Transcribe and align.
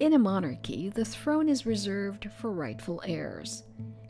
In 0.00 0.12
a 0.12 0.18
monarchy, 0.18 0.90
the 0.90 1.04
throne 1.04 1.48
is 1.48 1.66
reserved 1.66 2.28
for 2.40 2.52
rightful 2.52 3.02
heirs. 3.04 3.64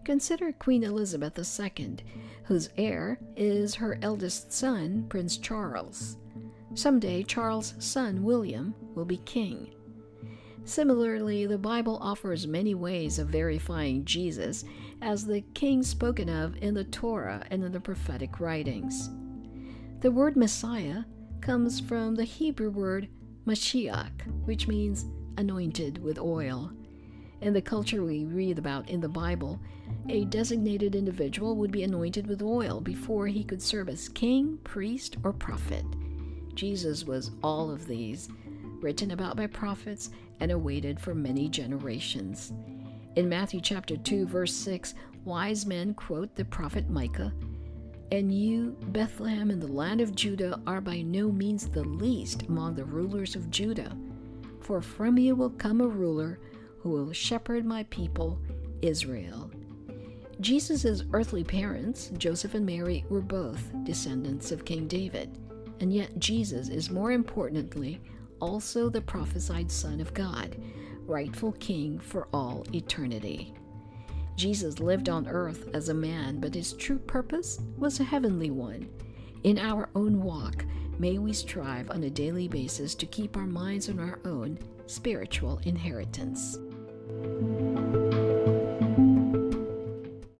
Consider 0.05 0.53
Queen 0.53 0.85
Elizabeth 0.85 1.39
II, 1.39 1.97
whose 2.45 2.69
heir 2.77 3.19
is 3.37 3.75
her 3.75 3.99
eldest 4.03 4.53
son, 4.53 5.07
Prince 5.09 5.39
Charles. 5.39 6.19
Someday, 6.75 7.23
Charles' 7.23 7.75
son, 7.79 8.23
William, 8.23 8.75
will 8.95 9.07
be 9.07 9.17
king. 9.19 9.75
Similarly, 10.67 11.47
the 11.47 11.57
Bible 11.57 11.99
offers 12.03 12.47
many 12.47 12.75
ways 12.75 13.19
of 13.19 13.29
verifying 13.29 14.05
Jesus 14.05 14.67
as 15.01 15.25
the 15.25 15.41
king 15.55 15.83
spoken 15.83 16.29
of 16.29 16.55
in 16.59 16.75
the 16.75 16.85
Torah 16.85 17.47
and 17.51 17.65
in 17.65 17.73
the 17.73 17.81
prophetic 17.81 18.41
writings. 18.41 19.09
The 20.01 20.11
word 20.11 20.37
Messiah 20.37 21.05
comes 21.41 21.81
from 21.81 22.15
the 22.15 22.25
Hebrew 22.25 22.71
word 22.71 23.09
Mashiach, 23.47 24.27
which 24.45 24.69
means 24.69 25.07
anointed 25.39 26.03
with 26.03 26.19
oil. 26.19 26.71
In 27.41 27.53
the 27.53 27.63
culture 27.63 28.03
we 28.03 28.25
read 28.25 28.59
about 28.59 28.91
in 28.91 29.01
the 29.01 29.09
Bible, 29.09 29.61
a 30.09 30.25
designated 30.25 30.97
individual 30.97 31.55
would 31.55 31.71
be 31.71 31.85
anointed 31.85 32.27
with 32.27 32.43
oil 32.43 32.81
before 32.81 33.29
he 33.29 33.45
could 33.45 33.63
serve 33.63 33.89
as 33.89 34.09
king, 34.09 34.59
priest, 34.65 35.17
or 35.23 35.33
prophet. 35.33 35.85
Jesus 36.55 37.05
was 37.05 37.31
all 37.45 37.71
of 37.71 37.87
these, 37.87 38.29
written 38.81 39.13
about 39.13 39.37
by 39.37 39.47
prophets 39.47 40.11
and 40.41 40.51
awaited 40.51 40.99
for 40.99 41.15
many 41.15 41.49
generations. 41.49 42.53
In 43.15 43.29
Matthew 43.29 43.61
chapter 43.61 43.97
2 43.97 44.27
verse 44.27 44.55
6, 44.55 44.95
wise 45.25 45.65
men 45.65 45.95
quote 45.95 46.35
the 46.35 46.45
prophet 46.45 46.91
Micah, 46.91 47.33
"And 48.11 48.33
you, 48.33 48.77
Bethlehem 48.89 49.53
in 49.53 49.61
the 49.61 49.69
land 49.69 50.01
of 50.01 50.17
Judah, 50.17 50.61
are 50.67 50.81
by 50.81 51.03
no 51.03 51.31
means 51.31 51.69
the 51.69 51.85
least 51.85 52.43
among 52.49 52.75
the 52.75 52.85
rulers 52.85 53.37
of 53.37 53.51
Judah, 53.51 53.97
for 54.69 54.83
from 54.83 55.17
you 55.17 55.35
will 55.35 55.49
come 55.49 55.81
a 55.81 55.89
ruler 55.89 56.39
who 56.81 56.91
will 56.91 57.11
shepherd 57.11 57.65
my 57.65 57.85
people, 57.85 58.39
Israel." 58.83 59.51
Jesus' 60.43 61.05
earthly 61.15 61.43
parents, 61.43 62.11
Joseph 62.19 62.53
and 62.53 62.67
Mary, 62.67 63.03
were 63.09 63.23
both 63.23 63.73
descendants 63.85 64.53
of 64.53 64.67
King 64.67 64.87
David, 64.87 65.31
and 65.81 65.91
yet 65.91 66.19
Jesus 66.19 66.69
is 66.69 66.91
more 66.91 67.13
importantly 67.13 67.99
also 68.43 68.91
the 68.91 69.01
prophesied 69.01 69.71
Son 69.71 70.03
of 70.03 70.13
God, 70.13 70.55
rightful 71.07 71.53
King 71.53 71.99
for 71.99 72.29
all 72.35 72.63
eternity. 72.75 73.55
Jesus 74.37 74.81
lived 74.81 75.09
on 75.09 75.27
earth 75.27 75.67
as 75.73 75.89
a 75.89 75.95
man, 75.95 76.41
but 76.41 76.55
his 76.55 76.75
true 76.75 76.99
purpose 76.99 77.59
was 77.79 78.01
a 78.01 78.05
heavenly 78.05 78.51
one. 78.51 78.87
In 79.45 79.59
our 79.59 79.89
own 79.95 80.23
walk, 80.23 80.67
May 81.01 81.19
we 81.19 81.33
strive 81.33 81.91
on 81.91 82.03
a 82.03 82.11
daily 82.11 82.49
basis 82.49 82.97
to 82.97 83.07
keep 83.07 83.37
our 83.37 83.47
minds 83.47 83.89
on 83.89 84.01
our 84.01 84.19
own 84.25 84.59
spiritual 84.87 85.61
inheritance. 85.65 86.59